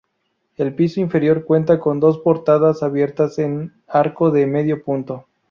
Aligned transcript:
El 0.57 0.73
piso 0.73 0.99
inferior 0.99 1.45
cuenta 1.45 1.79
con 1.79 1.99
dos 1.99 2.17
portadas 2.21 2.81
abiertas 2.81 3.37
en 3.37 3.71
arco 3.87 4.31
de 4.31 4.47
medio 4.47 4.83
punto. 4.83 5.27